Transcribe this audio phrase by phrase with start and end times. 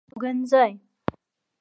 [0.09, 0.65] استوګنځي